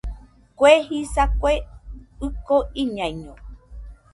[0.57, 1.53] Kue jisa, Kue
[2.25, 3.33] ɨko iñaiño